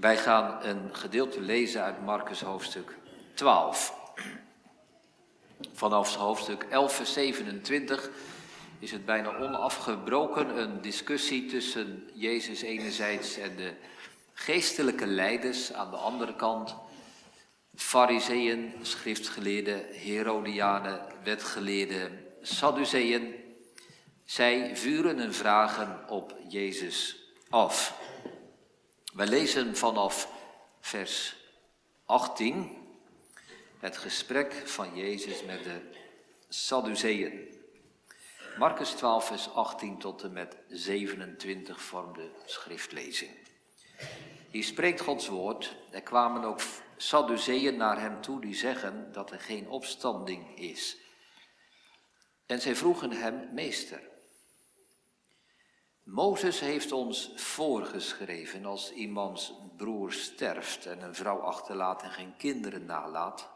[0.00, 2.96] Wij gaan een gedeelte lezen uit Marcus hoofdstuk
[3.34, 3.94] 12.
[5.72, 8.10] Vanaf hoofdstuk 11, vers 27
[8.78, 13.72] is het bijna onafgebroken een discussie tussen Jezus enerzijds en de
[14.32, 16.76] geestelijke leiders aan de andere kant.
[17.74, 23.34] Fariseeën, schriftgeleerden, Herodianen, wetgeleerden, Sadduceeën.
[24.24, 27.16] Zij vuren hun vragen op Jezus
[27.48, 28.06] af.
[29.14, 30.28] Wij lezen vanaf
[30.80, 31.36] vers
[32.04, 32.76] 18
[33.78, 35.80] het gesprek van Jezus met de
[36.48, 37.56] Sadduceeën.
[38.58, 43.30] Marcus 12, vers 18 tot en met 27 vormt de schriftlezing.
[44.50, 45.76] Hier spreekt Gods woord.
[45.90, 46.60] Er kwamen ook
[46.96, 50.96] Sadduceeën naar hem toe die zeggen dat er geen opstanding is.
[52.46, 54.00] En zij vroegen hem, meester,
[56.10, 62.84] Mozes heeft ons voorgeschreven als iemands broer sterft en een vrouw achterlaat en geen kinderen
[62.84, 63.50] nalaat,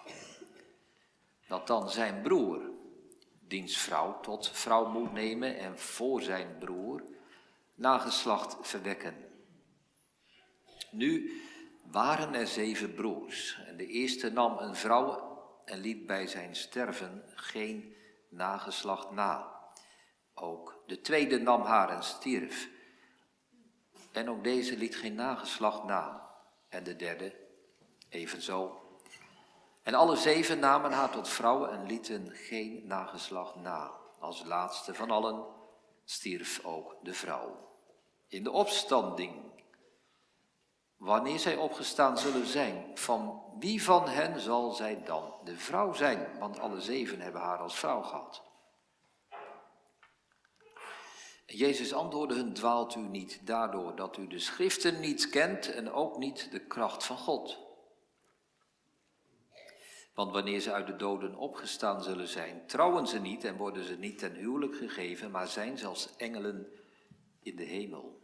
[1.49, 2.71] dat dan zijn broer
[3.41, 7.03] diens vrouw tot vrouw moet nemen en voor zijn broer
[7.75, 9.15] nageslacht verwekken.
[10.91, 11.43] Nu
[11.91, 17.23] waren er zeven broers en de eerste nam een vrouw en liet bij zijn sterven
[17.35, 17.95] geen
[18.29, 19.62] nageslacht na.
[20.35, 22.69] Ook de tweede nam haar en stierf.
[24.13, 26.31] En ook deze liet geen nageslacht na.
[26.69, 27.35] En de derde
[28.09, 28.83] evenzo.
[29.83, 33.93] En alle zeven namen haar tot vrouw en lieten geen nageslacht na.
[34.19, 35.45] Als laatste van allen
[36.05, 37.71] stierf ook de vrouw.
[38.29, 39.35] In de opstanding,
[40.97, 46.39] wanneer zij opgestaan zullen zijn, van wie van hen zal zij dan de vrouw zijn?
[46.39, 48.43] Want alle zeven hebben haar als vrouw gehad.
[51.55, 56.19] Jezus antwoordde hun, dwaalt u niet daardoor dat u de schriften niet kent en ook
[56.19, 57.59] niet de kracht van God.
[60.15, 63.95] Want wanneer ze uit de doden opgestaan zullen zijn, trouwen ze niet en worden ze
[63.95, 66.67] niet ten huwelijk gegeven, maar zijn zelfs engelen
[67.43, 68.21] in de hemel.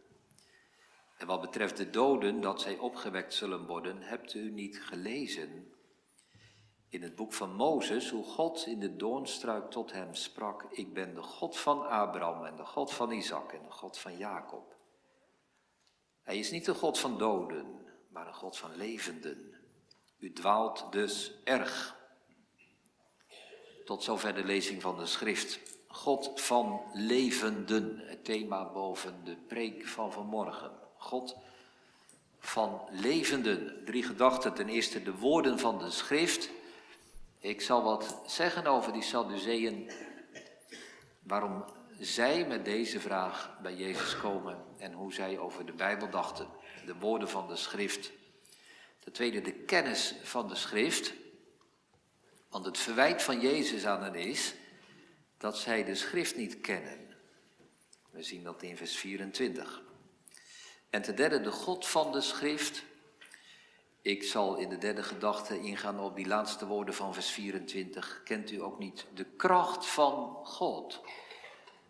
[1.17, 5.73] En wat betreft de doden, dat zij opgewekt zullen worden, hebt u niet gelezen
[6.89, 11.13] in het boek van Mozes hoe God in de doornstruik tot hem sprak, ik ben
[11.13, 14.75] de God van Abraham en de God van Isaac en de God van Jacob.
[16.23, 19.55] Hij is niet de God van doden, maar een God van levenden.
[20.19, 21.97] U dwaalt dus erg.
[23.85, 25.59] Tot zover de lezing van de schrift.
[25.87, 30.71] God van levenden, het thema boven de preek van vanmorgen.
[30.97, 31.37] God
[32.39, 33.85] van levenden.
[33.85, 34.53] Drie gedachten.
[34.53, 36.49] Ten eerste de woorden van de schrift.
[37.39, 39.91] Ik zal wat zeggen over die Sadduceeën,
[41.23, 41.65] waarom
[41.99, 46.47] zij met deze vraag bij Jezus komen en hoe zij over de Bijbel dachten,
[46.85, 48.11] de woorden van de schrift.
[48.99, 51.13] Ten tweede de kennis van de schrift,
[52.49, 54.55] want het verwijt van Jezus aan hen is
[55.37, 57.15] dat zij de schrift niet kennen.
[58.11, 59.81] We zien dat in vers 24.
[60.89, 62.83] En ten derde de God van de schrift,
[64.01, 68.21] ik zal in de derde gedachte ingaan op die laatste woorden van vers 24.
[68.23, 71.01] Kent u ook niet de kracht van God?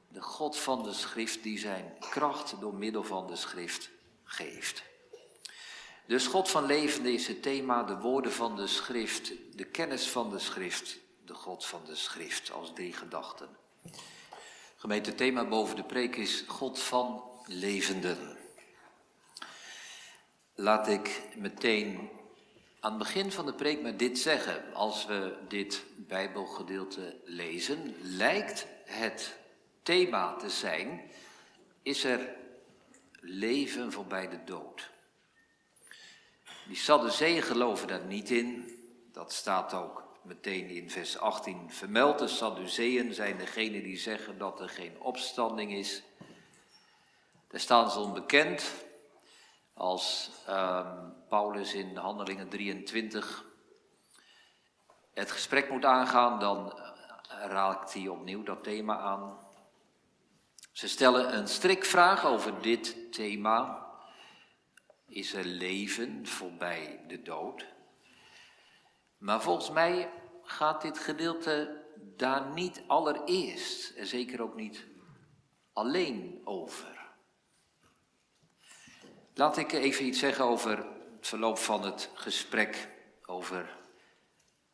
[0.07, 3.89] De God van de schrift die zijn kracht door middel van de schrift
[4.23, 4.83] geeft.
[6.05, 10.29] Dus God van levende is het thema, de woorden van de schrift, de kennis van
[10.29, 13.49] de schrift, de God van de schrift als drie gedachten.
[14.75, 18.38] Gemeente thema boven de preek is God van levenden.
[20.59, 22.09] Laat ik meteen
[22.79, 24.73] aan het begin van de preek met dit zeggen.
[24.73, 29.37] Als we dit Bijbelgedeelte lezen, lijkt het
[29.83, 31.01] thema te zijn:
[31.81, 32.35] is er
[33.19, 34.89] leven voorbij de dood?
[36.67, 38.77] Die Sadduceeën geloven daar niet in.
[39.11, 42.19] Dat staat ook meteen in vers 18 vermeld.
[42.19, 46.03] De Sadduceeën zijn degenen die zeggen dat er geen opstanding is.
[47.47, 48.87] Daar staan ze onbekend.
[49.79, 53.45] Als um, Paulus in Handelingen 23
[55.13, 59.37] het gesprek moet aangaan, dan eh, raakt hij opnieuw dat thema aan.
[60.71, 63.87] Ze stellen een strikvraag over dit thema.
[65.07, 67.65] Is er leven voorbij de dood?
[69.17, 70.11] Maar volgens mij
[70.43, 74.85] gaat dit gedeelte daar niet allereerst, en zeker ook niet
[75.73, 76.98] alleen over.
[79.39, 82.87] Laat ik even iets zeggen over het verloop van het gesprek
[83.25, 83.77] over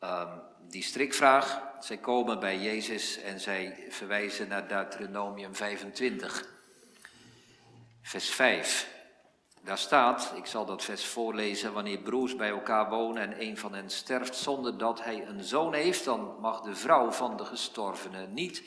[0.00, 0.28] um,
[0.68, 1.62] die strikvraag.
[1.80, 6.48] Zij komen bij Jezus en zij verwijzen naar Deuteronomium 25,
[8.02, 8.88] vers 5.
[9.60, 13.74] Daar staat, ik zal dat vers voorlezen, wanneer broers bij elkaar wonen en een van
[13.74, 18.26] hen sterft zonder dat hij een zoon heeft, dan mag de vrouw van de gestorvene
[18.26, 18.62] niet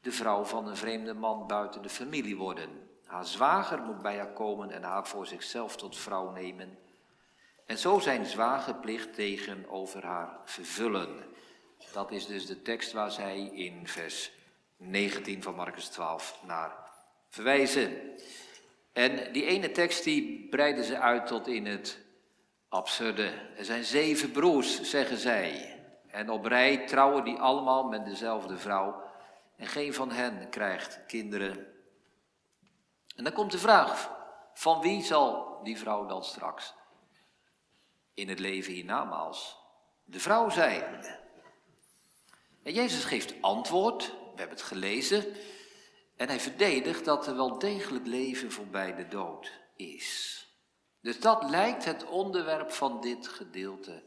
[0.00, 2.88] de vrouw van een vreemde man buiten de familie worden.
[3.10, 6.78] Haar zwager moet bij haar komen en haar voor zichzelf tot vrouw nemen.
[7.66, 11.24] En zo zijn zwagerplicht tegenover haar vervullen.
[11.92, 14.32] Dat is dus de tekst waar zij in vers
[14.76, 16.76] 19 van Marcus 12 naar
[17.28, 18.16] verwijzen.
[18.92, 21.98] En die ene tekst die breiden ze uit tot in het
[22.68, 23.32] absurde.
[23.56, 25.76] Er zijn zeven broers, zeggen zij.
[26.06, 29.02] En op rij trouwen die allemaal met dezelfde vrouw.
[29.56, 31.78] En geen van hen krijgt kinderen.
[33.20, 34.10] En dan komt de vraag:
[34.54, 36.74] van wie zal die vrouw dan straks
[38.14, 39.58] in het leven hiernamaals
[40.04, 41.18] de vrouw zijn?
[42.62, 45.24] En Jezus geeft antwoord, we hebben het gelezen.
[46.16, 50.46] En hij verdedigt dat er wel degelijk leven voorbij de dood is.
[51.00, 54.02] Dus dat lijkt het onderwerp van dit gedeelte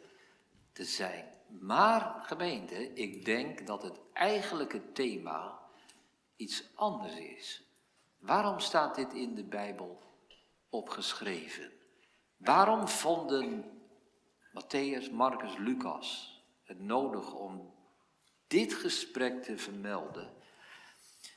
[0.71, 1.31] te zijn.
[1.59, 5.59] Maar gemeente, ik denk dat het eigenlijke thema
[6.35, 7.63] iets anders is.
[8.23, 10.01] Waarom staat dit in de Bijbel
[10.69, 11.71] opgeschreven?
[12.37, 13.71] Waarom vonden
[14.53, 17.73] Matthäus, Marcus, Lucas het nodig om
[18.47, 20.33] dit gesprek te vermelden?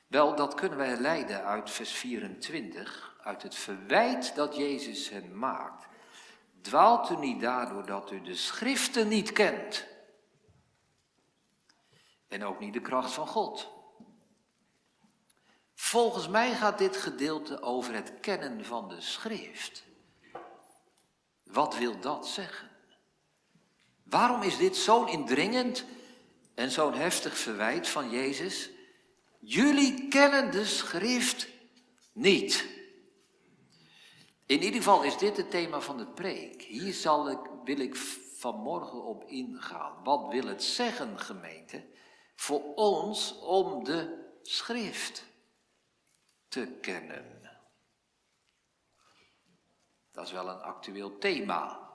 [0.06, 5.86] Wel, dat kunnen wij leiden uit vers 24, uit het verwijt dat Jezus hen maakt.
[6.60, 9.86] Dwaalt u niet daardoor dat u de schriften niet kent
[12.28, 13.75] en ook niet de kracht van God.
[15.78, 19.84] Volgens mij gaat dit gedeelte over het kennen van de schrift.
[21.44, 22.70] Wat wil dat zeggen?
[24.02, 25.84] Waarom is dit zo'n indringend
[26.54, 28.70] en zo'n heftig verwijt van Jezus?
[29.40, 31.48] Jullie kennen de schrift
[32.12, 32.66] niet.
[34.46, 36.62] In ieder geval is dit het thema van de preek.
[36.62, 37.96] Hier zal ik, wil ik
[38.36, 40.04] vanmorgen op ingaan.
[40.04, 41.84] Wat wil het zeggen, gemeente,
[42.34, 45.24] voor ons om de schrift
[46.56, 47.50] te kennen?
[50.12, 51.90] Dat is wel een actueel thema.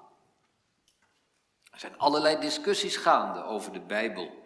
[1.72, 4.44] Er zijn allerlei discussies gaande over de Bijbel.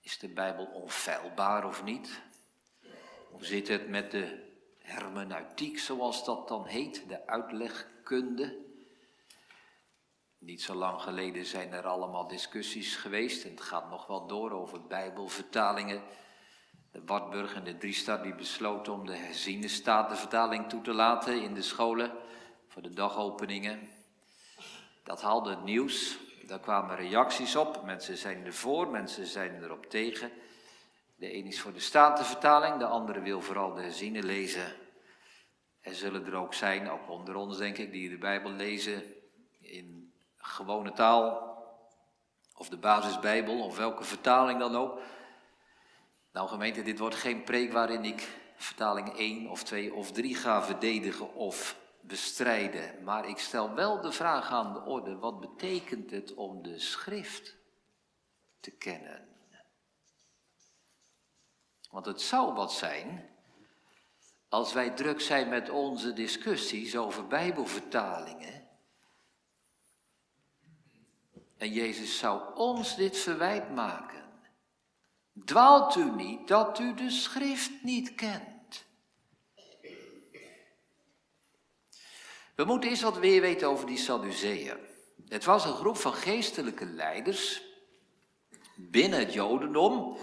[0.00, 2.20] Is de Bijbel onfeilbaar of niet?
[3.30, 8.58] Hoe zit het met de hermeneutiek, zoals dat dan heet, de uitlegkunde?
[10.38, 14.50] Niet zo lang geleden zijn er allemaal discussies geweest en het gaat nog wel door
[14.50, 16.02] over Bijbelvertalingen.
[17.06, 21.62] Wartburg en de Driestad die besloten om de herziene statenvertaling toe te laten in de
[21.62, 22.12] scholen
[22.68, 23.88] voor de dagopeningen.
[25.02, 26.18] Dat haalde het nieuws.
[26.46, 27.82] Daar kwamen reacties op.
[27.84, 30.30] Mensen zijn ervoor, mensen zijn erop tegen.
[31.16, 34.72] De een is voor de Statenvertaling, de andere wil vooral de herziene lezen.
[35.80, 39.02] Er zullen er ook zijn, ook onder ons denk ik, die de Bijbel lezen
[39.60, 41.56] in gewone taal.
[42.54, 45.00] Of de basisbijbel, of welke vertaling dan ook.
[46.38, 50.62] Nou gemeente, dit wordt geen preek waarin ik vertaling 1 of 2 of 3 ga
[50.62, 53.04] verdedigen of bestrijden.
[53.04, 57.56] Maar ik stel wel de vraag aan de orde, wat betekent het om de schrift
[58.60, 59.28] te kennen?
[61.90, 63.28] Want het zou wat zijn
[64.48, 68.68] als wij druk zijn met onze discussies over Bijbelvertalingen.
[71.56, 74.17] En Jezus zou ons dit verwijt maken.
[75.44, 78.84] Dwaalt u niet dat u de schrift niet kent.
[82.54, 84.76] We moeten eerst wat weer weten over die Sadduceeën.
[85.28, 87.62] Het was een groep van geestelijke leiders
[88.76, 90.16] binnen het Jodendom.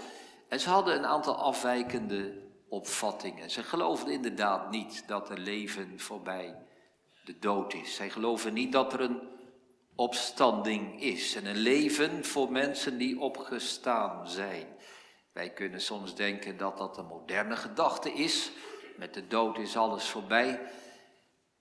[0.48, 3.50] En ze hadden een aantal afwijkende opvattingen.
[3.50, 6.56] Ze geloofden inderdaad niet dat er leven voorbij
[7.24, 7.94] de dood is.
[7.94, 9.20] Zij geloven niet dat er een
[9.94, 14.66] opstanding is en een leven voor mensen die opgestaan zijn.
[15.36, 18.50] Wij kunnen soms denken dat dat een moderne gedachte is.
[18.96, 20.72] Met de dood is alles voorbij.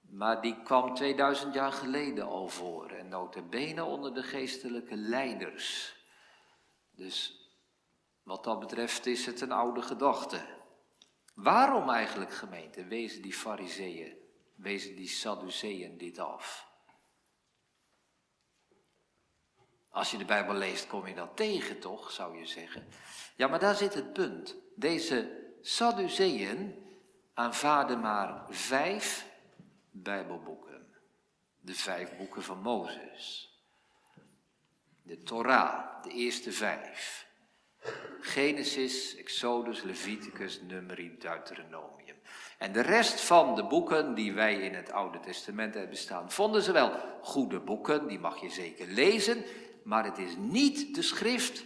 [0.01, 5.95] Maar die kwam 2000 jaar geleden al voor en notabene onder de geestelijke leiders.
[6.91, 7.49] Dus
[8.23, 10.45] wat dat betreft is het een oude gedachte.
[11.33, 14.17] Waarom eigenlijk gemeente wezen die fariseeën,
[14.55, 16.74] wezen die sadduceeën dit af?
[19.95, 22.87] Als je de Bijbel leest kom je dat tegen toch, zou je zeggen.
[23.35, 24.55] Ja, maar daar zit het punt.
[24.75, 26.75] Deze sadduceeën
[27.33, 29.25] aanvaarden maar vijf
[29.91, 30.87] Bijbelboeken.
[31.61, 33.53] De vijf boeken van Mozes.
[35.03, 37.27] De Torah, de eerste vijf.
[38.19, 42.15] Genesis, Exodus, Leviticus, Numeri, Deuteronomium.
[42.57, 46.61] En de rest van de boeken die wij in het Oude Testament hebben staan, vonden
[46.61, 49.43] ze wel goede boeken, die mag je zeker lezen,
[49.85, 51.63] maar het is niet de schrift,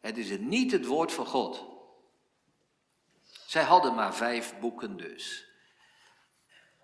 [0.00, 1.64] het is niet het woord van God.
[3.46, 5.48] Zij hadden maar vijf boeken dus.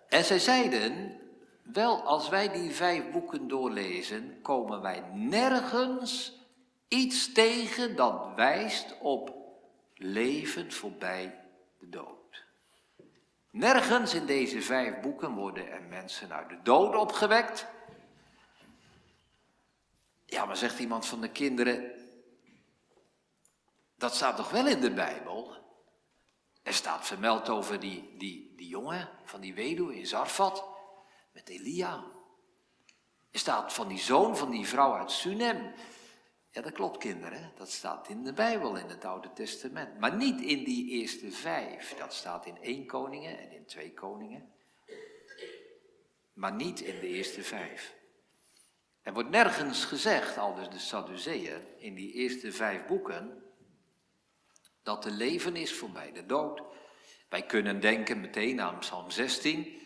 [0.09, 1.21] En zij zeiden,
[1.63, 6.39] wel als wij die vijf boeken doorlezen, komen wij nergens
[6.89, 9.35] iets tegen dat wijst op
[9.95, 11.41] leven voorbij
[11.79, 12.45] de dood.
[13.51, 17.67] Nergens in deze vijf boeken worden er mensen uit de dood opgewekt.
[20.31, 21.93] Ja, maar zegt iemand van de kinderen,
[23.97, 25.57] dat staat toch wel in de Bijbel?
[26.63, 30.65] Er staat vermeld over die, die, die jongen van die weduwe in Zarfat
[31.33, 32.05] met Elia.
[33.31, 35.73] Er staat van die zoon van die vrouw uit Sunem.
[36.51, 37.53] Ja, dat klopt, kinderen.
[37.57, 39.99] Dat staat in de Bijbel, in het Oude Testament.
[39.99, 41.95] Maar niet in die eerste vijf.
[41.99, 44.53] Dat staat in één koningen en in twee koningen.
[46.33, 47.99] Maar niet in de eerste vijf.
[49.03, 53.43] Er wordt nergens gezegd, al dus de Sadduceeën, in die eerste vijf boeken,
[54.83, 56.63] dat de leven is voorbij de dood.
[57.29, 59.81] Wij kunnen denken meteen aan Psalm 16,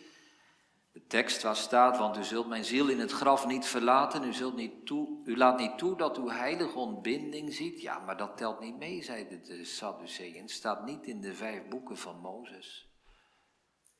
[0.91, 4.33] de tekst waar staat, want u zult mijn ziel in het graf niet verlaten, u,
[4.33, 7.81] zult niet toe, u laat niet toe dat uw heilige ontbinding ziet.
[7.81, 10.41] Ja, maar dat telt niet mee, zeiden de Sadduceeën.
[10.41, 12.89] Het staat niet in de vijf boeken van Mozes.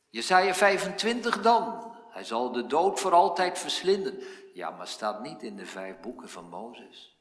[0.10, 4.20] Jesaja 25 dan, hij zal de dood voor altijd verslinden.
[4.56, 7.18] Ja, maar staat niet in de vijf boeken van Mozes.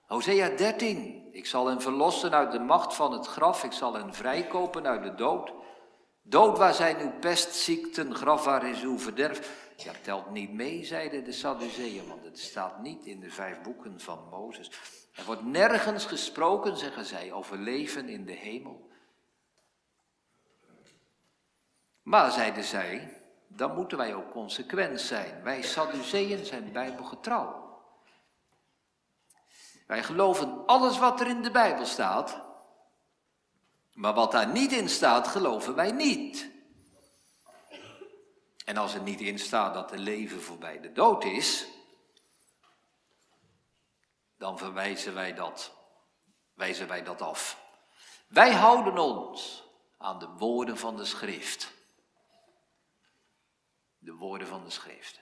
[0.00, 4.14] Hosea 13, ik zal hen verlossen uit de macht van het graf, ik zal hen
[4.14, 5.52] vrijkopen uit de dood.
[6.22, 9.70] Dood waar zijn uw pestziekten, graf waar is uw verderf.
[9.76, 14.00] Ja, telt niet mee, zeiden de Sadduceeën, want het staat niet in de vijf boeken
[14.00, 14.70] van Mozes.
[15.14, 18.90] Er wordt nergens gesproken, zeggen zij, over leven in de hemel.
[22.02, 23.19] Maar, zeiden zij,
[23.52, 25.42] dan moeten wij ook consequent zijn.
[25.42, 27.78] Wij Sadduceeën zijn bijbelgetrouw.
[29.86, 32.42] Wij geloven alles wat er in de Bijbel staat,
[33.92, 36.50] maar wat daar niet in staat, geloven wij niet.
[38.64, 41.66] En als er niet in staat dat de leven voorbij de dood is,
[44.36, 45.72] dan verwijzen wij dat,
[46.54, 47.62] wijzen wij dat af.
[48.28, 49.64] Wij houden ons
[49.98, 51.78] aan de woorden van de schrift.
[54.00, 55.20] De woorden van de schrift.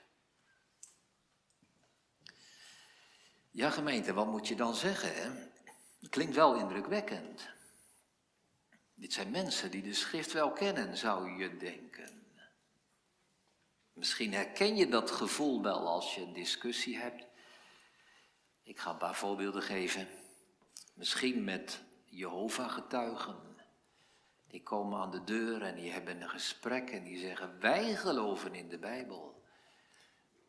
[3.51, 5.15] Ja, gemeente, wat moet je dan zeggen?
[5.15, 5.31] Hè?
[6.01, 7.49] Het klinkt wel indrukwekkend.
[8.95, 12.27] Dit zijn mensen die de schrift wel kennen, zou je denken.
[13.93, 17.27] Misschien herken je dat gevoel wel als je een discussie hebt.
[18.63, 20.09] Ik ga een paar voorbeelden geven.
[20.95, 23.48] Misschien met Jehovah-getuigen.
[24.49, 28.55] Die komen aan de deur en die hebben een gesprek en die zeggen: Wij geloven
[28.55, 29.43] in de Bijbel.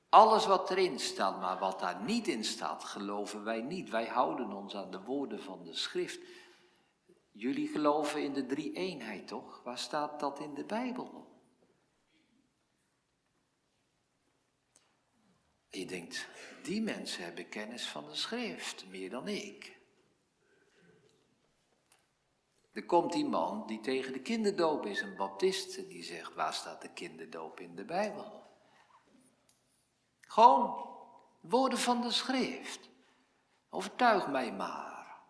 [0.09, 3.89] Alles wat erin staat, maar wat daar niet in staat, geloven wij niet.
[3.89, 6.19] Wij houden ons aan de woorden van de schrift.
[7.31, 9.61] Jullie geloven in de drie eenheid, toch?
[9.63, 11.29] Waar staat dat in de Bijbel?
[15.69, 16.27] je denkt,
[16.63, 19.78] die mensen hebben kennis van de schrift, meer dan ik.
[22.71, 26.81] Er komt iemand die tegen de kinderdoop is, een baptist, en die zegt, waar staat
[26.81, 28.43] de kinderdoop in de Bijbel?
[30.21, 30.89] Gewoon
[31.41, 32.89] woorden van de schrift.
[33.69, 35.21] Overtuig mij maar.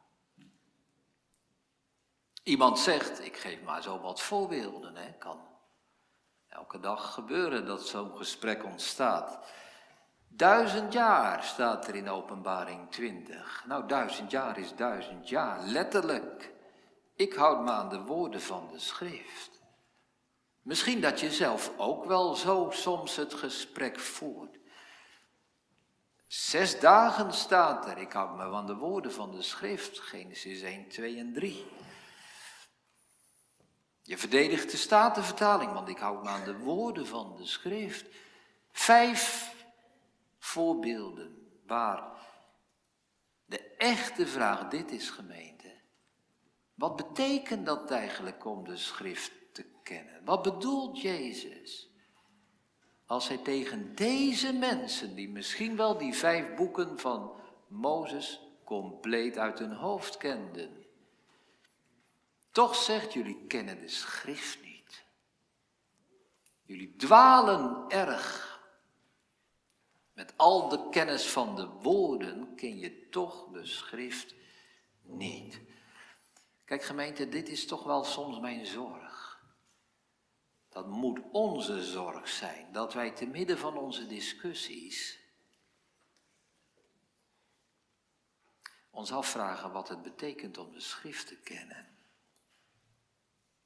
[2.43, 5.47] Iemand zegt, ik geef maar zo wat voorbeelden, hè, kan
[6.47, 9.39] elke dag gebeuren dat zo'n gesprek ontstaat.
[10.27, 13.63] Duizend jaar staat er in openbaring 20.
[13.67, 16.53] Nou, duizend jaar is duizend jaar, letterlijk.
[17.19, 19.61] Ik houd me aan de woorden van de schrift.
[20.61, 24.57] Misschien dat je zelf ook wel zo soms het gesprek voert.
[26.27, 27.97] Zes dagen staat er.
[27.97, 29.99] Ik houd me aan de woorden van de schrift.
[29.99, 31.65] Genesis 1, 2 en 3.
[34.03, 38.05] Je verdedigt de Statenvertaling, want ik houd me aan de woorden van de schrift.
[38.71, 39.53] Vijf
[40.37, 42.03] voorbeelden waar
[43.45, 45.58] de echte vraag dit is, gemeente.
[46.79, 50.25] Wat betekent dat eigenlijk om de schrift te kennen?
[50.25, 51.89] Wat bedoelt Jezus?
[53.09, 57.31] als hij tegen deze mensen, die misschien wel die vijf boeken van
[57.67, 60.85] Mozes compleet uit hun hoofd kenden,
[62.51, 65.05] toch zegt, jullie kennen de schrift niet.
[66.65, 68.61] Jullie dwalen erg.
[70.13, 74.35] Met al de kennis van de woorden ken je toch de schrift
[75.01, 75.61] niet.
[76.69, 79.43] Kijk gemeente, dit is toch wel soms mijn zorg.
[80.69, 85.19] Dat moet onze zorg zijn, dat wij te midden van onze discussies
[88.89, 91.97] ons afvragen wat het betekent om de schrift te kennen.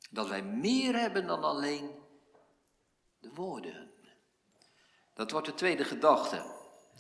[0.10, 1.92] Dat wij meer hebben dan alleen
[3.20, 3.94] de woorden.
[5.14, 6.46] Dat wordt de tweede gedachte,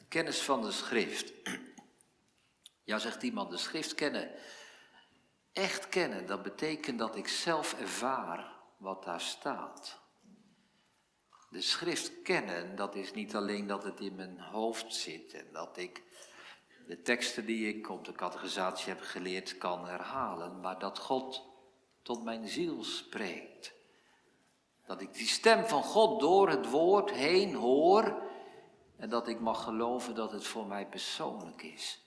[0.07, 1.33] kennis van de schrift.
[2.86, 4.31] Ja, zegt iemand, de schrift kennen.
[5.53, 10.00] Echt kennen, dat betekent dat ik zelf ervaar wat daar staat.
[11.50, 15.77] De schrift kennen, dat is niet alleen dat het in mijn hoofd zit en dat
[15.77, 16.03] ik
[16.88, 21.45] de teksten die ik op de categorisatie heb geleerd kan herhalen, maar dat God
[22.01, 23.74] tot mijn ziel spreekt.
[24.86, 28.22] Dat ik die stem van God door het woord heen hoor
[28.98, 32.05] en dat ik mag geloven dat het voor mij persoonlijk is.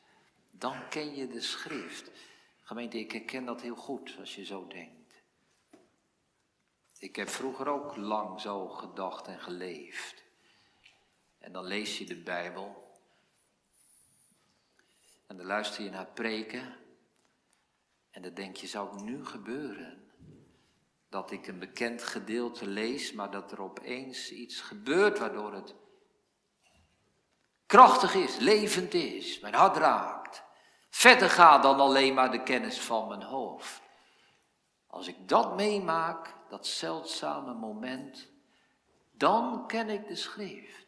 [0.51, 2.11] Dan ken je de schrift.
[2.67, 5.23] Gemeente, ik herken dat heel goed als je zo denkt.
[6.99, 10.25] Ik heb vroeger ook lang zo gedacht en geleefd.
[11.39, 13.01] En dan lees je de Bijbel
[15.27, 16.77] en dan luister je naar preken.
[18.11, 20.11] En dan denk je, zou het nu gebeuren?
[21.09, 25.75] Dat ik een bekend gedeelte lees, maar dat er opeens iets gebeurt waardoor het
[27.67, 30.46] krachtig is, levend is, mijn hart raakt.
[30.97, 33.83] Verder gaat dan alleen maar de kennis van mijn hoofd.
[34.87, 38.29] Als ik dat meemaak, dat zeldzame moment,
[39.13, 40.87] dan ken ik de schrift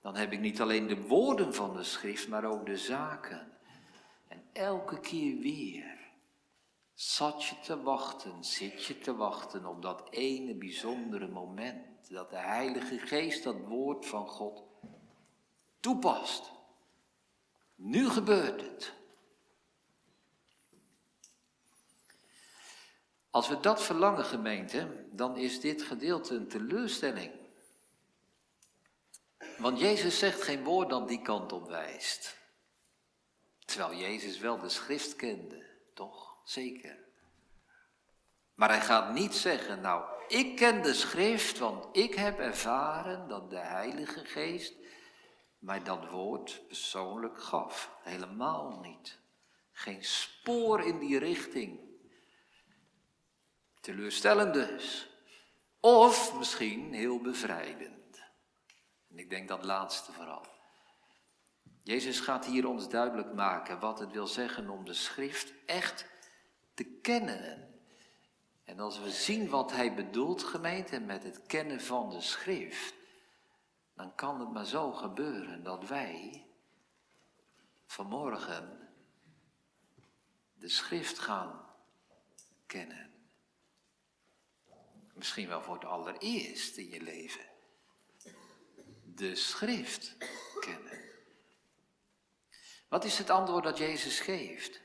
[0.00, 3.52] dan heb ik niet alleen de woorden van de schrift, maar ook de zaken.
[4.28, 5.98] En elke keer weer
[6.94, 12.36] zat je te wachten, zit je te wachten op dat ene bijzondere moment dat de
[12.36, 14.62] Heilige Geest dat woord van God
[15.80, 16.52] toepast.
[17.74, 18.94] Nu gebeurt het.
[23.30, 27.32] Als we dat verlangen, gemeente, dan is dit gedeelte een teleurstelling.
[29.58, 32.36] Want Jezus zegt geen woord dat die kant op wijst.
[33.64, 36.36] Terwijl Jezus wel de schrift kende, toch?
[36.44, 36.98] Zeker.
[38.54, 43.50] Maar hij gaat niet zeggen, nou, ik ken de schrift, want ik heb ervaren dat
[43.50, 44.74] de Heilige Geest
[45.58, 47.96] mij dat woord persoonlijk gaf.
[48.02, 49.18] Helemaal niet.
[49.72, 51.87] Geen spoor in die richting.
[53.80, 55.10] Teleurstellend dus.
[55.80, 58.22] Of misschien heel bevrijdend.
[59.10, 60.46] En ik denk dat laatste vooral.
[61.82, 66.06] Jezus gaat hier ons duidelijk maken wat het wil zeggen om de schrift echt
[66.74, 67.80] te kennen.
[68.64, 72.94] En als we zien wat hij bedoelt, gemeente, met het kennen van de schrift,
[73.94, 76.46] dan kan het maar zo gebeuren dat wij
[77.86, 78.90] vanmorgen
[80.54, 81.66] de schrift gaan
[82.66, 83.07] kennen.
[85.18, 87.46] Misschien wel voor het allereerst in je leven
[89.18, 90.16] de schrift
[90.60, 91.00] kennen.
[92.88, 94.80] Wat is het antwoord dat Jezus geeft?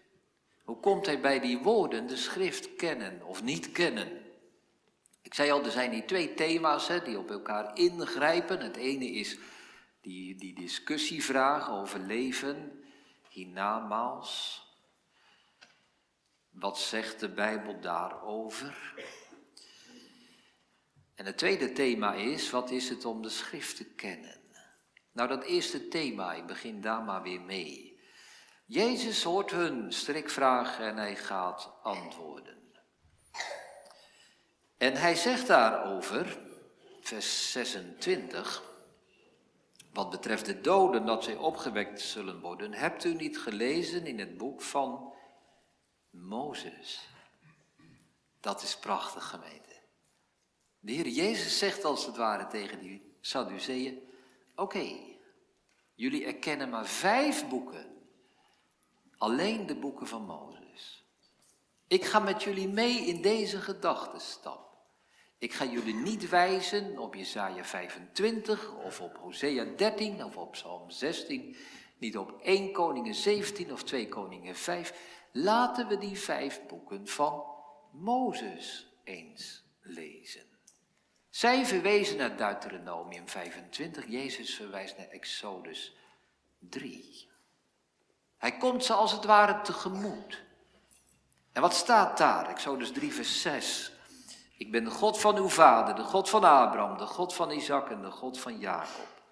[0.63, 4.21] Hoe komt hij bij die woorden de schrift kennen of niet kennen?
[5.21, 8.59] Ik zei al, er zijn hier twee thema's hè, die op elkaar ingrijpen.
[8.59, 9.37] Het ene is
[10.01, 12.83] die, die discussievraag over leven,
[13.29, 14.61] hiernamaals.
[16.49, 18.93] Wat zegt de Bijbel daarover?
[21.15, 24.41] En het tweede thema is, wat is het om de schrift te kennen?
[25.11, 27.99] Nou, dat eerste thema, ik begin daar maar weer mee.
[28.65, 32.61] Jezus hoort hun strikvraag en hij gaat antwoorden.
[34.77, 36.39] En hij zegt daarover,
[37.01, 38.63] vers 26,
[39.93, 44.37] wat betreft de doden dat zij opgewekt zullen worden, hebt u niet gelezen in het
[44.37, 45.13] boek van
[46.09, 47.09] Mozes?
[48.39, 49.72] Dat is prachtig, gemeente.
[50.85, 53.99] De Heer Jezus zegt als het ware tegen die Sadduceeën,
[54.55, 54.99] oké,
[55.95, 57.85] jullie erkennen maar vijf boeken,
[59.17, 61.05] alleen de boeken van Mozes.
[61.87, 64.77] Ik ga met jullie mee in deze gedachtenstap.
[65.37, 70.89] Ik ga jullie niet wijzen op Jesaja 25 of op Hosea 13 of op Psalm
[70.89, 71.55] 16,
[71.97, 74.93] niet op 1 Koningen 17 of 2 Koningen 5.
[75.31, 77.43] Laten we die vijf boeken van
[77.91, 80.52] Mozes eens lezen.
[81.33, 85.95] Zij verwezen naar Deuteronomium 25, Jezus verwijst naar Exodus
[86.59, 87.29] 3.
[88.37, 90.43] Hij komt ze als het ware tegemoet.
[91.51, 92.49] En wat staat daar?
[92.49, 93.91] Exodus 3, vers 6.
[94.57, 97.89] Ik ben de God van uw vader, de God van Abraham, de God van Isaac
[97.89, 99.23] en de God van Jacob.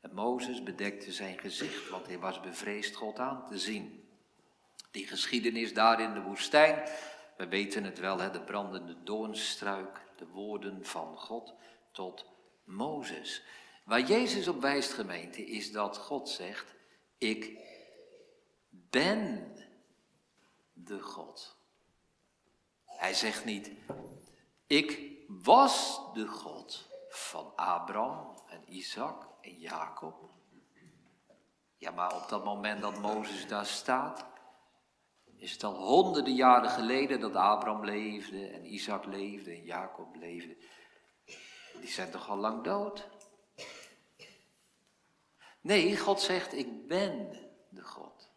[0.00, 4.08] En Mozes bedekte zijn gezicht, want hij was bevreesd God aan te zien.
[4.90, 6.88] Die geschiedenis daar in de woestijn,
[7.36, 11.54] we weten het wel, hè, de brandende doornstruik, de woorden van God
[11.92, 12.24] tot
[12.64, 13.42] Mozes.
[13.84, 16.74] Waar Jezus op wijst, gemeente, is dat God zegt,
[17.18, 17.58] ik
[18.68, 19.52] ben
[20.72, 21.56] de God.
[22.84, 23.70] Hij zegt niet,
[24.66, 30.30] ik was de God van Abraham en Isaac en Jacob.
[31.76, 34.26] Ja, maar op dat moment dat Mozes daar staat,
[35.38, 40.56] is het al honderden jaren geleden dat Abraham leefde en Isaac leefde en Jacob leefde.
[41.80, 43.08] Die zijn toch al lang dood?
[45.60, 47.30] Nee, God zegt, ik ben
[47.68, 48.30] de God.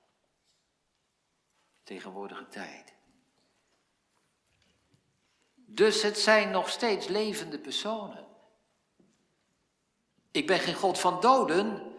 [1.84, 2.94] Tegenwoordige tijd.
[5.56, 8.28] Dus het zijn nog steeds levende personen.
[10.32, 11.94] Ik ben geen God van doden,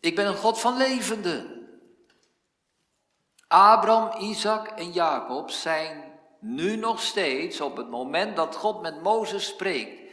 [0.00, 1.59] ik ben een God van levenden.
[3.52, 9.46] Abraham, Isaac en Jacob zijn nu nog steeds op het moment dat God met Mozes
[9.46, 10.12] spreekt,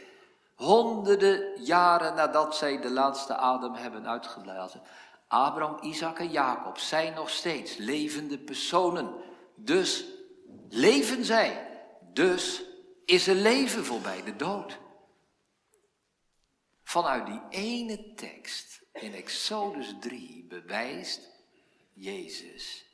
[0.54, 4.82] honderden jaren nadat zij de laatste adem hebben uitgeblazen.
[5.28, 9.14] Abraham, Isaac en Jacob zijn nog steeds levende personen.
[9.54, 10.04] Dus
[10.68, 11.80] leven zij.
[12.12, 12.62] Dus
[13.04, 14.78] is er leven voorbij de dood.
[16.82, 21.20] Vanuit die ene tekst in Exodus 3 bewijst
[21.92, 22.87] Jezus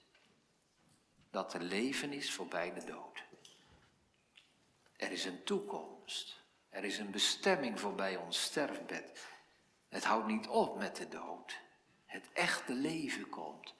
[1.34, 3.24] dat er leven is voorbij de dood.
[4.96, 6.42] Er is een toekomst.
[6.68, 9.26] Er is een bestemming voorbij ons sterfbed.
[9.88, 11.58] Het houdt niet op met de dood.
[12.06, 13.74] Het echte leven komt.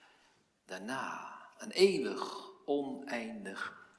[0.65, 3.89] Daarna een eeuwig, oneindig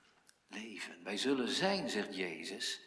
[0.48, 1.02] leven.
[1.04, 2.80] Wij zullen zijn, zegt Jezus,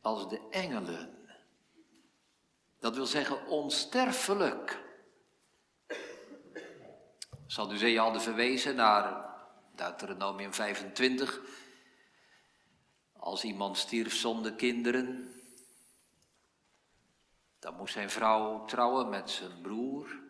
[0.00, 1.28] als de engelen.
[2.78, 4.84] Dat wil zeggen onsterfelijk.
[7.46, 9.26] Zal u je hadden verwezen naar
[9.76, 11.40] Deuteronomium 25.
[13.12, 15.34] Als iemand stierf zonder kinderen,
[17.58, 20.20] dan moest zijn vrouw trouwen met zijn broer.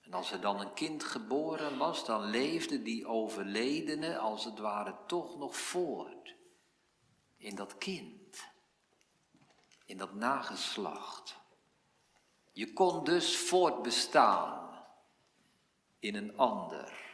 [0.00, 4.96] En als er dan een kind geboren was, dan leefde die overledene als het ware
[5.06, 6.34] toch nog voort.
[7.36, 8.48] In dat kind.
[9.84, 11.36] In dat nageslacht.
[12.52, 14.84] Je kon dus voortbestaan
[15.98, 17.05] in een ander.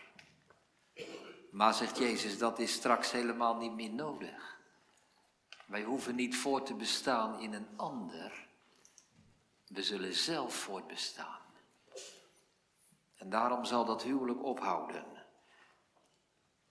[1.53, 4.59] Maar zegt Jezus, dat is straks helemaal niet meer nodig.
[5.67, 8.49] Wij hoeven niet voor te bestaan in een ander.
[9.67, 11.41] We zullen zelf voortbestaan.
[13.17, 15.05] En daarom zal dat huwelijk ophouden.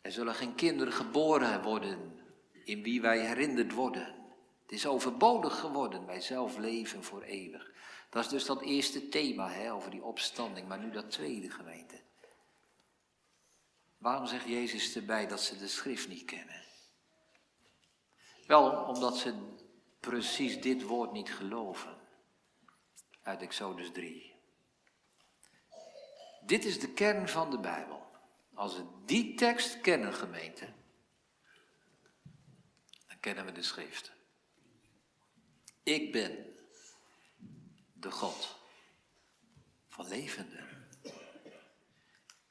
[0.02, 2.20] Er zullen geen kinderen geboren worden
[2.64, 4.16] in wie wij herinnerd worden.
[4.62, 7.72] Het is overbodig geworden, wij zelf leven voor eeuwig.
[8.10, 12.02] Dat is dus dat eerste thema hè, over die opstanding, maar nu dat tweede gemeente.
[14.02, 16.64] Waarom zegt Jezus erbij dat ze de schrift niet kennen?
[18.48, 19.56] Wel, omdat ze
[20.00, 21.98] precies dit woord niet geloven.
[23.22, 24.34] Uit Exodus 3.
[26.42, 28.06] Dit is de kern van de Bijbel.
[28.54, 30.74] Als we die tekst kennen, gemeente,
[33.08, 34.12] dan kennen we de schrift.
[35.84, 36.56] Ik ben
[37.94, 38.58] de God
[39.88, 40.71] van levenden.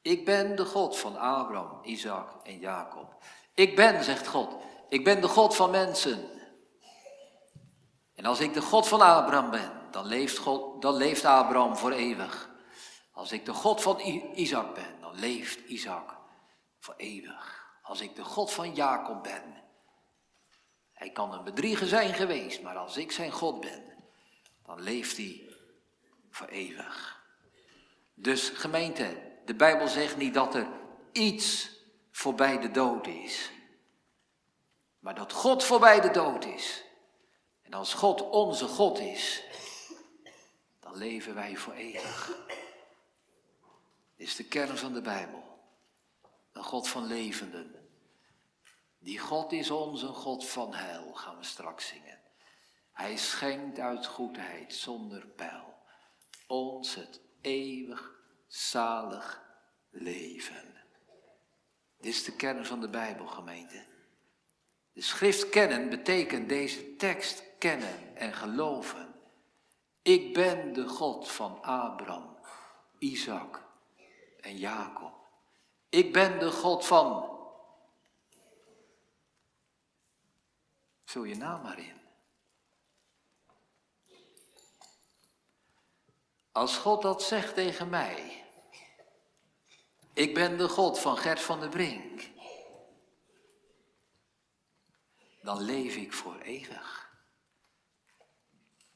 [0.03, 3.23] Ik ben de God van Abraham, Isaac en Jacob.
[3.55, 4.57] Ik ben, zegt God,
[4.89, 6.29] ik ben de God van mensen.
[8.15, 11.93] En als ik de God van Abraham ben, dan leeft, God, dan leeft Abraham voor
[11.93, 12.51] eeuwig.
[13.13, 14.01] Als ik de God van
[14.35, 16.17] Isaac ben, dan leeft Isaac
[16.79, 17.69] voor eeuwig.
[17.83, 19.63] Als ik de God van Jacob ben,
[20.93, 23.85] hij kan een bedrieger zijn geweest, maar als ik zijn God ben,
[24.65, 25.55] dan leeft hij
[26.31, 27.23] voor eeuwig.
[28.15, 30.69] Dus gemeente, de Bijbel zegt niet dat er
[31.13, 31.71] iets
[32.11, 33.51] voorbij de dood is.
[34.99, 36.85] Maar dat God voorbij de dood is.
[37.63, 39.45] En als God onze God is,
[40.81, 42.27] dan leven wij voor eeuwig.
[44.17, 45.59] Dit is de kern van de Bijbel.
[46.53, 47.89] Een God van levenden.
[48.99, 52.21] Die God is ons een God van heil, gaan we straks zingen.
[52.93, 55.75] Hij schenkt uit goedheid zonder pijl
[56.47, 58.20] ons het eeuwig
[58.51, 59.43] zalig
[59.91, 60.75] leven.
[61.97, 63.85] Dit is de kern van de Bijbel, gemeente.
[64.93, 69.15] De schrift kennen betekent deze tekst kennen en geloven.
[70.03, 72.37] Ik ben de God van Abraham,
[72.99, 73.63] Isaac
[74.41, 75.13] en Jacob.
[75.89, 77.39] Ik ben de God van.
[81.05, 82.00] Vul je naam maar in.
[86.53, 88.45] Als God dat zegt tegen mij,
[90.13, 92.31] Ik ben de God van Gert van der Brink.
[95.43, 97.11] Dan leef ik voor eeuwig.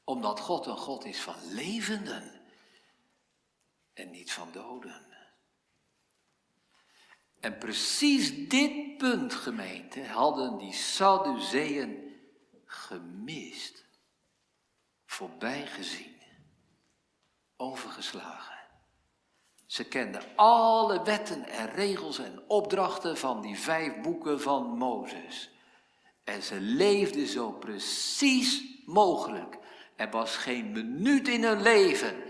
[0.03, 2.41] Omdat God een God is van levenden
[3.93, 5.05] en niet van doden.
[7.39, 12.19] En precies dit punt, gemeente, hadden die Sadduceeën
[12.65, 13.85] gemist,
[15.05, 16.14] voorbijgezien,
[17.57, 18.55] overgeslagen.
[19.65, 25.49] Ze kenden alle wetten en regels en opdrachten van die vijf boeken van Mozes.
[26.23, 29.57] En ze leefden zo precies mogelijk.
[29.95, 32.23] Er was geen minuut in hun leven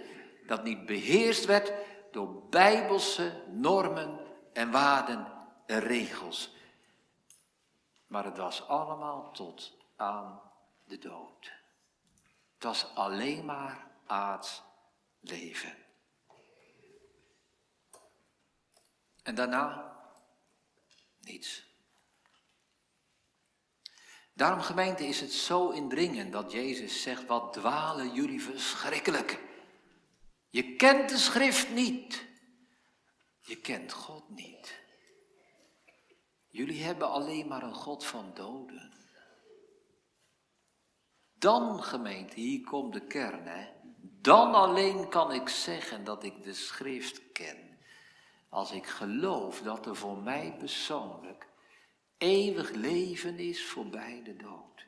[0.46, 1.74] dat niet beheerst werd
[2.12, 4.20] door bijbelse normen
[4.54, 5.34] en waarden
[5.66, 6.54] en regels.
[8.08, 10.42] Maar het was allemaal tot aan
[10.86, 11.52] de dood.
[12.54, 14.64] Het was alleen maar aards
[15.30, 15.78] leven.
[19.24, 19.96] En daarna
[21.20, 21.66] niets.
[24.34, 29.40] Daarom gemeente is het zo indringend dat Jezus zegt, wat dwalen jullie verschrikkelijk.
[30.50, 32.26] Je kent de schrift niet.
[33.40, 34.84] Je kent God niet.
[36.48, 38.94] Jullie hebben alleen maar een God van doden.
[41.34, 43.75] Dan, gemeente, hier komt de kern, hè.
[44.26, 47.78] Dan alleen kan ik zeggen dat ik de schrift ken.
[48.50, 51.48] Als ik geloof dat er voor mij persoonlijk
[52.18, 54.88] eeuwig leven is voorbij de dood.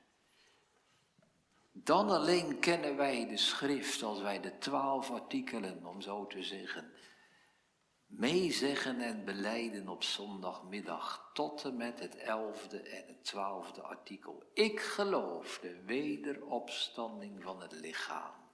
[1.72, 6.92] Dan alleen kennen wij de schrift als wij de twaalf artikelen, om zo te zeggen,
[8.06, 14.44] meezeggen en beleiden op zondagmiddag tot en met het elfde en het twaalfde artikel.
[14.54, 18.46] Ik geloof de wederopstanding van het lichaam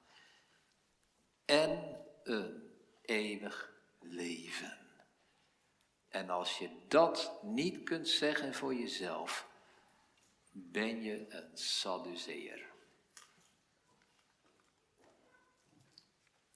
[1.46, 4.78] en een eeuwig leven.
[6.10, 9.48] En als je dat niet kunt zeggen voor jezelf,
[10.52, 12.72] ben je een Sadduceer.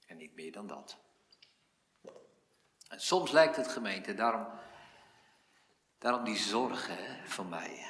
[0.06, 0.98] En niet meer dan dat.
[2.88, 4.46] En soms lijkt het gemeente, daarom,
[5.98, 7.86] daarom die zorgen van mij.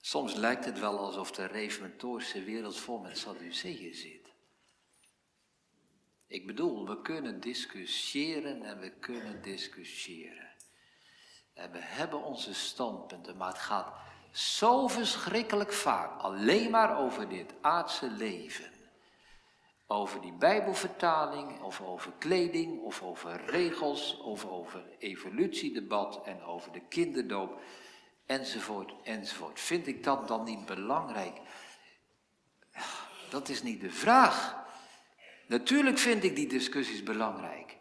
[0.00, 4.27] Soms lijkt het wel alsof de reformatorische wereld vol met Sadduceeën zit.
[6.28, 10.48] Ik bedoel, we kunnen discussiëren en we kunnen discussiëren.
[11.54, 13.92] En we hebben onze standpunten, maar het gaat
[14.32, 18.70] zo verschrikkelijk vaak alleen maar over dit aardse leven.
[19.86, 26.82] Over die Bijbelvertaling, of over kleding, of over regels, of over evolutiedebat en over de
[26.88, 27.60] kinderdoop,
[28.26, 29.60] enzovoort, enzovoort.
[29.60, 31.40] Vind ik dat dan niet belangrijk?
[33.30, 34.66] Dat is niet de vraag.
[35.48, 37.76] Natuurlijk vind ik die discussies belangrijk.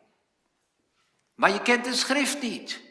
[1.35, 2.81] Maar je kent de schrift niet.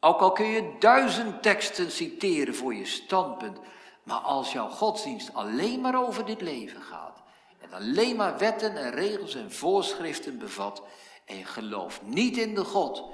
[0.00, 3.58] Ook al kun je duizend teksten citeren voor je standpunt,
[4.02, 7.22] maar als jouw godsdienst alleen maar over dit leven gaat
[7.58, 10.82] en alleen maar wetten en regels en voorschriften bevat
[11.24, 13.12] en je gelooft niet in de God,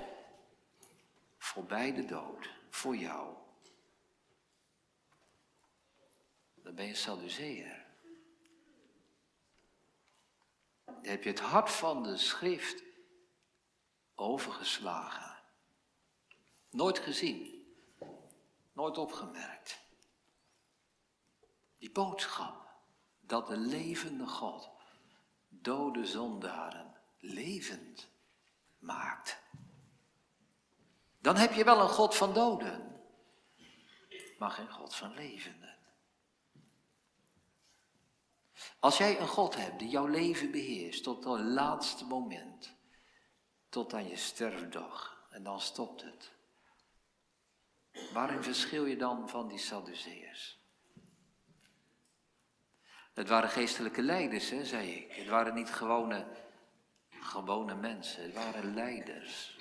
[1.39, 3.27] voorbij de dood, voor jou,
[6.55, 7.87] dan ben je Sadduceer.
[10.85, 12.83] Dan heb je het hart van de schrift
[14.15, 15.37] overgeslagen.
[16.71, 17.67] Nooit gezien,
[18.73, 19.81] nooit opgemerkt.
[21.79, 22.69] Die boodschap
[23.21, 24.71] dat de levende God
[25.49, 28.09] dode zondaren levend
[28.79, 29.43] maakt.
[31.19, 33.03] Dan heb je wel een God van doden,
[34.39, 35.78] maar geen God van levenden.
[38.79, 42.77] Als jij een God hebt die jouw leven beheerst tot het laatste moment,
[43.69, 46.33] tot aan je sterfdag, en dan stopt het.
[48.13, 50.59] Waarin verschil je dan van die Sadduceërs?
[53.15, 55.13] Het waren geestelijke leiders, hè, zei ik.
[55.13, 56.27] Het waren niet gewone,
[57.11, 59.59] gewone mensen, het waren leiders.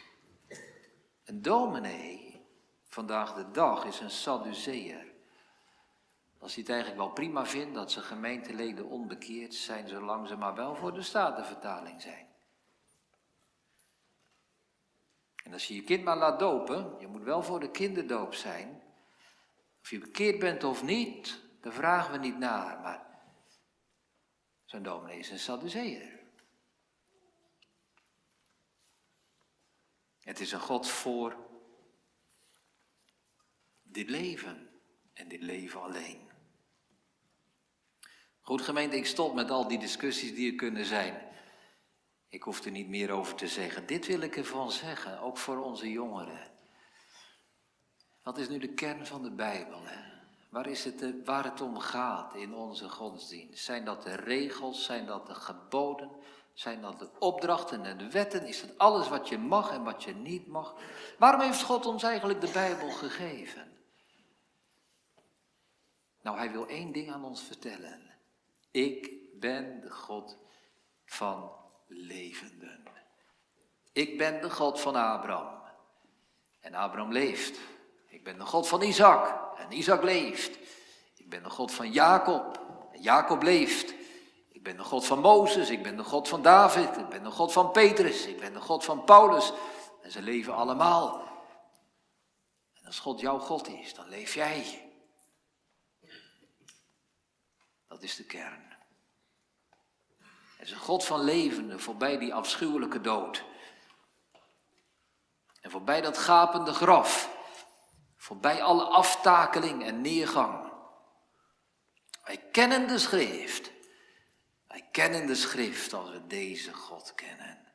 [1.24, 2.46] Een dominee,
[2.88, 5.07] vandaag de dag, is een Sadduceër.
[6.40, 10.56] Als hij het eigenlijk wel prima vindt dat zijn gemeenteleden onbekeerd zijn, zolang ze maar
[10.56, 12.28] wel voor de Statenvertaling zijn.
[15.44, 18.82] En als je je kind maar laat dopen, je moet wel voor de kinderdoop zijn.
[19.82, 22.80] Of je bekeerd bent of niet, daar vragen we niet naar.
[22.80, 23.22] Maar
[24.66, 26.20] zo'n dominee is een Sadduceër.
[30.20, 31.36] Het is een God voor
[33.82, 34.82] dit leven
[35.14, 36.27] en dit leven alleen.
[38.48, 41.22] Goed gemeente, ik stop met al die discussies die er kunnen zijn.
[42.30, 43.86] Ik hoef er niet meer over te zeggen.
[43.86, 46.52] Dit wil ik ervan zeggen, ook voor onze jongeren.
[48.24, 49.80] Wat is nu de kern van de Bijbel?
[49.84, 50.00] Hè?
[50.50, 53.64] Waar, is het, waar het om gaat in onze godsdienst?
[53.64, 54.86] Zijn dat de regels?
[54.86, 56.10] Zijn dat de geboden?
[56.54, 58.48] Zijn dat de opdrachten en de wetten?
[58.48, 60.76] Is dat alles wat je mag en wat je niet mag?
[61.18, 63.78] Waarom heeft God ons eigenlijk de Bijbel gegeven?
[66.22, 68.08] Nou, hij wil één ding aan ons vertellen.
[68.78, 70.38] Ik ben de God
[71.06, 71.52] van
[71.88, 72.84] levenden.
[73.94, 75.62] Ik ben de God van Abraham.
[76.60, 77.60] En Abraham leeft.
[78.08, 79.58] Ik ben de God van Isaac.
[79.58, 80.58] En Isaac leeft.
[81.16, 82.62] Ik ben de God van Jacob.
[82.92, 83.94] En Jacob leeft.
[84.50, 85.70] Ik ben de God van Mozes.
[85.70, 86.98] Ik ben de God van David.
[86.98, 88.26] Ik ben de God van Petrus.
[88.26, 89.54] Ik ben de God van Paulus.
[90.02, 91.22] En ze leven allemaal.
[92.74, 94.92] En als God jouw God is, dan leef jij.
[97.88, 98.67] Dat is de kern.
[100.68, 103.44] Is een God van levenden voorbij die afschuwelijke dood.
[105.62, 107.38] En voorbij dat gapende graf.
[108.18, 110.72] Voorbij alle aftakeling en neergang.
[112.24, 113.72] Wij kennen de schrift.
[114.68, 117.74] Wij kennen de schrift als we deze God kennen.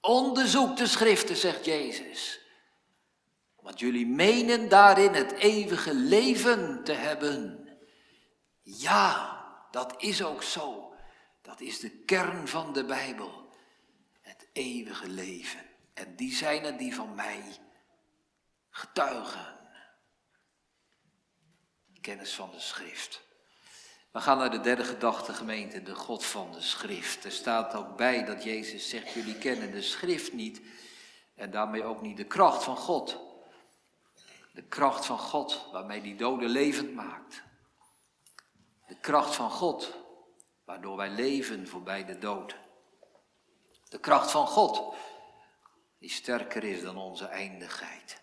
[0.00, 2.40] Onderzoek de schriften, zegt Jezus.
[3.56, 7.68] Want jullie menen daarin het eeuwige leven te hebben.
[8.62, 10.89] Ja, dat is ook zo.
[11.42, 13.48] Dat is de kern van de Bijbel.
[14.20, 15.60] Het eeuwige leven.
[15.94, 17.42] En die zijn er die van mij
[18.70, 19.58] getuigen.
[22.00, 23.22] Kennis van de schrift.
[24.10, 27.24] We gaan naar de derde gedachte gemeente, de God van de schrift.
[27.24, 30.60] Er staat ook bij dat Jezus zegt, jullie kennen de schrift niet
[31.34, 33.18] en daarmee ook niet de kracht van God.
[34.52, 37.42] De kracht van God waarmee die doden levend maakt.
[38.86, 39.99] De kracht van God
[40.70, 42.56] waardoor wij leven voorbij de dood.
[43.88, 44.96] De kracht van God
[45.98, 48.22] die sterker is dan onze eindigheid.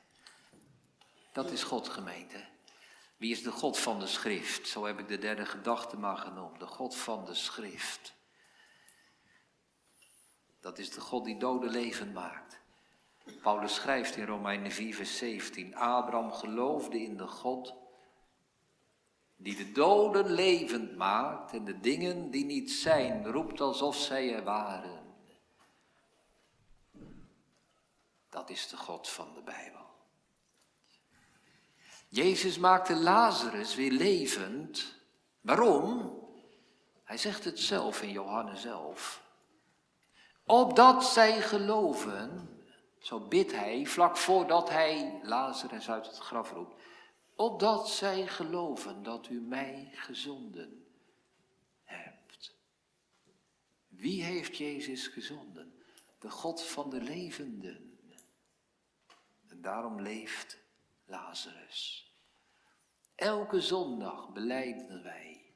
[1.33, 2.45] Dat is God gemeente.
[3.17, 4.67] Wie is de God van de schrift?
[4.67, 6.60] Zo heb ik de derde gedachte maar genoemd.
[6.60, 8.15] De God van de schrift.
[10.62, 12.60] Dat is de God die doden leven maakt.
[13.41, 15.75] Paulus schrijft in Romeinen 4, vers 17.
[15.75, 17.87] Abraham geloofde in de God
[19.38, 24.43] die de doden levend maakt en de dingen die niet zijn roept alsof zij er
[24.43, 25.06] waren.
[28.30, 29.86] Dat is de God van de Bijbel.
[32.10, 34.95] Jezus maakte Lazarus weer levend.
[35.41, 36.19] Waarom?
[37.04, 39.23] Hij zegt het zelf in Johannes 11.
[40.45, 42.50] Opdat zij geloven,
[43.00, 46.82] zo bidt hij vlak voordat hij Lazarus uit het graf roept,
[47.38, 50.86] opdat zij geloven dat u mij gezonden
[51.84, 52.56] hebt.
[53.88, 55.73] Wie heeft Jezus gezonden?
[56.19, 58.00] De God van de levenden.
[59.47, 60.58] En daarom leeft
[61.06, 62.12] Lazarus.
[63.15, 65.54] Elke zondag beleiden wij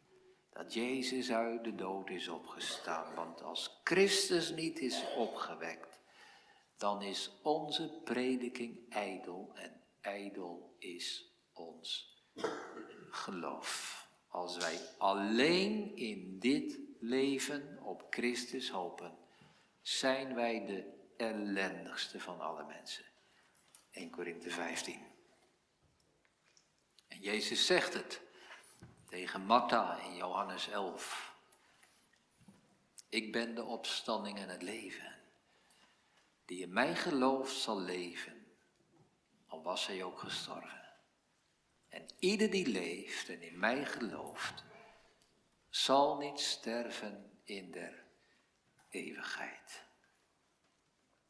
[0.50, 3.16] dat Jezus uit de dood is opgestaan.
[3.16, 6.00] Want als Christus niet is opgewekt,
[6.78, 11.31] dan is onze prediking ijdel en ijdel is
[11.62, 12.20] ons
[13.10, 14.00] geloof.
[14.28, 19.18] Als wij alleen in dit leven op Christus hopen,
[19.82, 23.06] zijn wij de ellendigste van alle mensen.
[23.92, 25.08] 1 Korinthe 15.
[27.08, 28.22] En Jezus zegt het
[29.08, 31.36] tegen Martha in Johannes 11.
[33.10, 35.20] Ik ben de opstanding en het leven.
[36.46, 38.46] Die in mij gelooft zal leven,
[39.48, 40.81] al was hij ook gestorven.
[41.92, 44.64] En ieder die leeft en in mij gelooft,
[45.70, 48.04] zal niet sterven in der
[48.90, 49.84] eeuwigheid.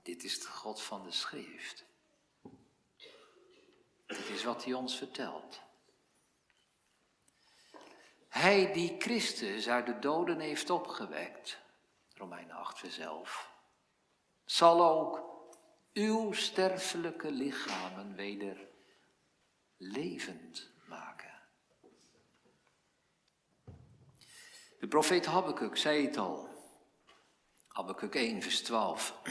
[0.02, 1.86] Dit is de God van de schrift.
[4.06, 5.62] Dit is wat hij ons vertelt.
[8.28, 11.60] Hij die Christus uit de doden heeft opgewekt,
[12.14, 13.52] Romeinen 8 vers 11,
[14.46, 15.30] zal ook
[15.94, 18.71] uw sterfelijke lichamen weder
[19.82, 21.32] levend maken.
[24.80, 26.50] De profeet Habakkuk zei het al.
[27.68, 29.22] Habakkuk 1, vers 12.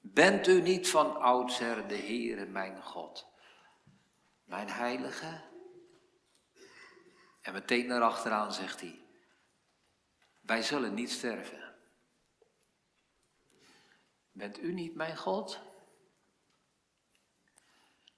[0.00, 3.26] Bent u niet van oudsher de Heere mijn God,
[4.44, 5.40] mijn heilige?
[7.40, 9.00] En meteen daarachteraan zegt hij,
[10.40, 11.74] wij zullen niet sterven.
[14.32, 15.60] Bent u niet mijn God?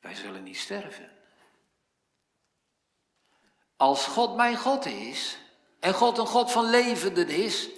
[0.01, 1.20] Wij zullen niet sterven.
[3.81, 5.39] Als God mijn God is
[5.79, 7.69] en God een God van levenden is,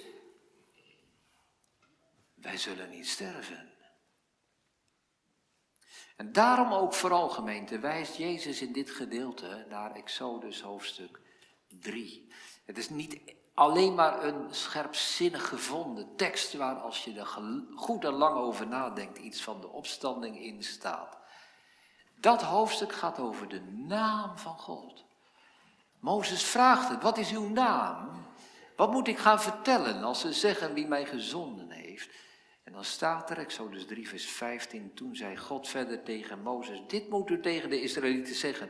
[2.33, 3.71] wij zullen niet sterven.
[6.15, 11.19] En daarom ook vooral gemeente wijst Jezus in dit gedeelte naar Exodus hoofdstuk
[11.67, 12.31] 3.
[12.65, 13.19] Het is niet
[13.53, 17.39] alleen maar een scherpzinnig gevonden tekst waar als je er
[17.75, 21.17] goed en lang over nadenkt iets van de opstanding in staat.
[22.15, 25.11] Dat hoofdstuk gaat over de naam van God.
[26.03, 28.25] Mozes vraagt het, wat is uw naam?
[28.75, 32.09] Wat moet ik gaan vertellen als ze zeggen wie mij gezonden heeft?
[32.63, 37.09] En dan staat er, Exodus 3, vers 15, toen zei God verder tegen Mozes, dit
[37.09, 38.69] moet u tegen de Israëlieten zeggen,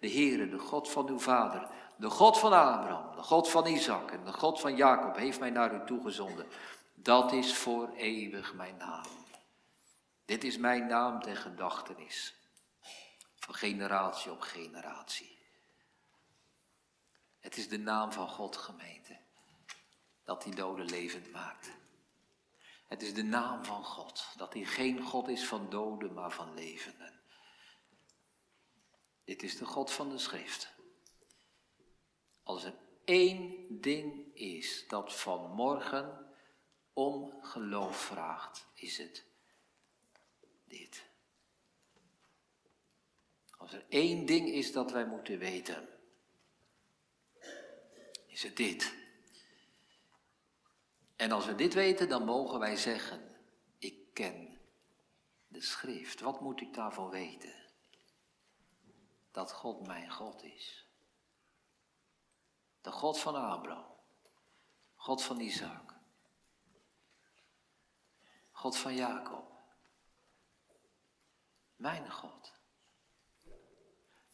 [0.00, 4.10] de Heere, de God van uw vader, de God van Abraham, de God van Isaac
[4.10, 6.46] en de God van Jacob heeft mij naar u toegezonden.
[6.94, 9.06] Dat is voor eeuwig mijn naam.
[10.24, 12.34] Dit is mijn naam ter gedachtenis,
[13.36, 15.31] van generatie op generatie.
[17.42, 19.18] Het is de naam van God, gemeente,
[20.24, 21.70] dat die doden levend maakt.
[22.88, 26.54] Het is de naam van God, dat hij geen God is van doden, maar van
[26.54, 27.20] levenden.
[29.24, 30.74] Dit is de God van de schrift.
[32.42, 32.74] Als er
[33.04, 36.34] één ding is dat vanmorgen
[36.92, 39.24] om geloof vraagt, is het
[40.64, 41.10] dit.
[43.56, 45.91] Als er één ding is dat wij moeten weten,
[48.32, 48.94] is het dit.
[51.16, 53.36] En als we dit weten, dan mogen wij zeggen,
[53.78, 54.60] ik ken
[55.48, 56.20] de schrift.
[56.20, 57.54] Wat moet ik daarvoor weten?
[59.30, 60.86] Dat God mijn God is.
[62.80, 63.96] De God van Abraham.
[64.94, 65.94] God van Isaac.
[68.50, 69.50] God van Jacob.
[71.76, 72.52] Mijn God.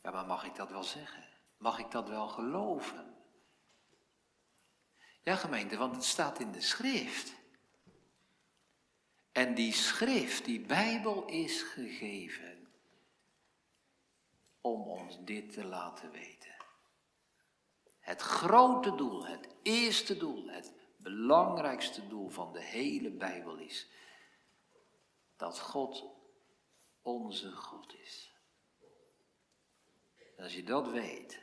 [0.03, 1.25] Ja, maar mag ik dat wel zeggen?
[1.57, 3.18] Mag ik dat wel geloven?
[5.29, 7.35] Ja, gemeente, want het staat in de schrift.
[9.33, 12.69] En die schrift, die Bijbel is gegeven
[14.61, 16.57] om ons dit te laten weten.
[18.01, 23.89] Het grote doel, het eerste doel, het belangrijkste doel van de hele Bijbel is
[25.37, 26.05] dat God
[27.03, 28.33] onze God is.
[30.39, 31.41] Als je dat weet,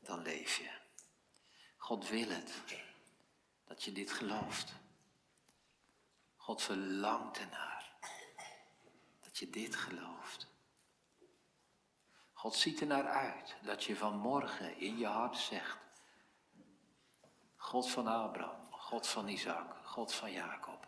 [0.00, 0.83] dan leef je.
[1.84, 2.62] God wil het,
[3.64, 4.72] dat je dit gelooft.
[6.36, 7.92] God verlangt ernaar,
[9.20, 10.46] dat je dit gelooft.
[12.32, 15.78] God ziet er naar uit dat je vanmorgen in je hart zegt,
[17.56, 20.86] God van Abraham, God van Isaac, God van Jacob,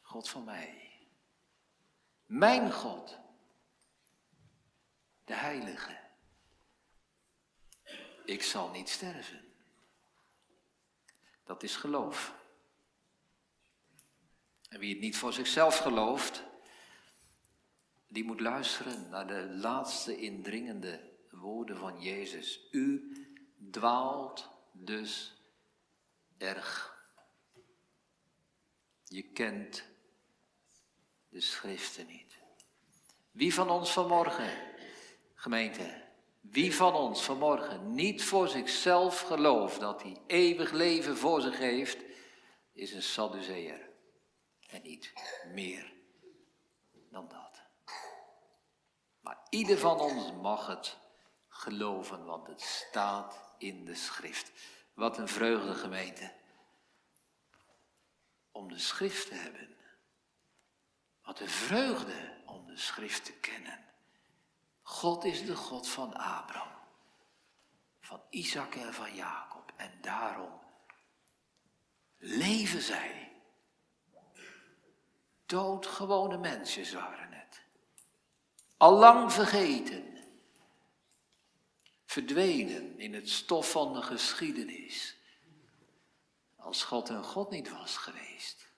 [0.00, 0.92] God van mij,
[2.26, 3.18] mijn God,
[5.24, 6.07] de Heilige
[8.28, 9.44] ik zal niet sterven.
[11.44, 12.34] Dat is geloof.
[14.68, 16.42] En wie het niet voor zichzelf gelooft,
[18.08, 22.68] die moet luisteren naar de laatste indringende woorden van Jezus.
[22.70, 23.12] U
[23.70, 25.36] dwaalt dus
[26.38, 26.96] erg.
[29.04, 29.84] Je kent
[31.28, 32.38] de schriften niet.
[33.30, 34.50] Wie van ons vanmorgen,
[35.34, 36.07] gemeente,
[36.50, 41.98] wie van ons vanmorgen niet voor zichzelf gelooft dat hij eeuwig leven voor zich heeft,
[42.72, 43.88] is een Sadduceer.
[44.68, 45.12] En niet
[45.52, 45.92] meer
[47.10, 47.62] dan dat.
[49.20, 50.98] Maar ieder van ons mag het
[51.48, 54.52] geloven, want het staat in de schrift.
[54.94, 56.32] Wat een vreugde gemeente.
[58.50, 59.76] Om de schrift te hebben.
[61.22, 63.87] Wat een vreugde om de schrift te kennen.
[64.88, 66.78] God is de God van Abraham,
[68.00, 69.72] van Isaac en van Jacob.
[69.76, 70.60] En daarom
[72.16, 73.32] leven zij.
[75.46, 77.62] Doodgewone mensjes waren het.
[78.76, 80.18] Allang vergeten.
[82.04, 85.16] Verdwenen in het stof van de geschiedenis.
[86.56, 88.68] Als God een God niet was geweest.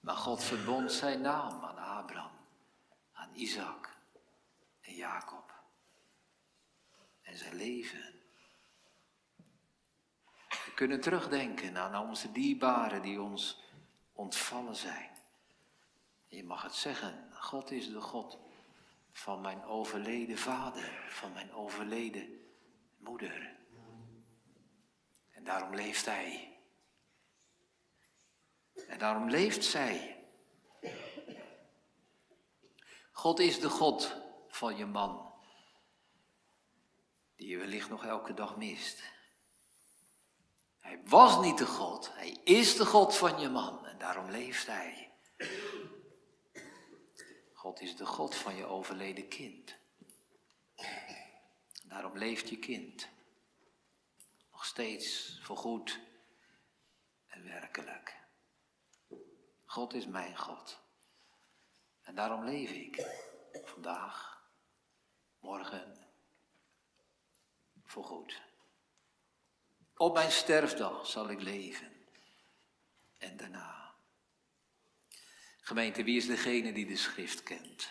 [0.00, 2.38] Maar God verbond zijn naam aan Abraham,
[3.12, 3.96] aan Isaac
[4.98, 5.54] Jacob
[7.22, 8.14] en zijn leven.
[10.48, 13.62] We kunnen terugdenken aan onze dierbaren die ons
[14.12, 15.10] ontvallen zijn.
[16.26, 18.38] Je mag het zeggen, God is de God
[19.12, 22.40] van mijn overleden vader, van mijn overleden
[22.96, 23.56] moeder.
[25.30, 26.58] En daarom leeft hij.
[28.88, 30.24] En daarom leeft zij.
[33.12, 35.32] God is de God van je man,
[37.36, 39.02] die je wellicht nog elke dag mist.
[40.78, 44.66] Hij was niet de God, hij is de God van je man en daarom leeft
[44.66, 45.12] hij.
[47.52, 49.76] God is de God van je overleden kind.
[51.84, 53.08] Daarom leeft je kind.
[54.50, 56.00] Nog steeds voorgoed
[57.26, 58.16] en werkelijk.
[59.64, 60.80] God is mijn God.
[62.02, 63.06] En daarom leef ik
[63.64, 64.37] vandaag,
[65.48, 65.96] morgen,
[67.84, 68.42] voorgoed.
[69.96, 71.92] Op mijn sterfdag zal ik leven.
[73.18, 73.94] En daarna.
[75.60, 77.90] Gemeente, wie is degene die de schrift kent?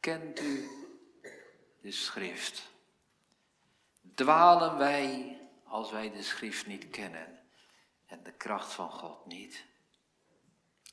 [0.00, 0.68] Kent u
[1.80, 2.70] de schrift?
[4.14, 7.40] Dwalen wij als wij de schrift niet kennen
[8.06, 9.64] en de kracht van God niet?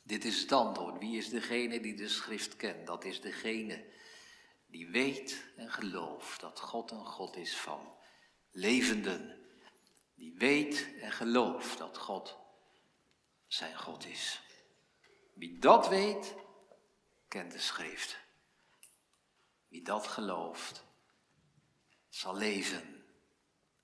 [0.03, 0.99] Dit is het antwoord.
[0.99, 2.87] Wie is degene die de schrift kent?
[2.87, 3.97] Dat is degene
[4.69, 7.97] die weet en gelooft dat God een God is van
[8.51, 9.47] levenden.
[10.15, 12.37] Die weet en gelooft dat God
[13.47, 14.41] zijn God is.
[15.33, 16.35] Wie dat weet,
[17.27, 18.19] kent de schrift.
[19.67, 20.83] Wie dat gelooft,
[22.09, 23.05] zal leven.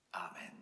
[0.09, 0.53] Amen.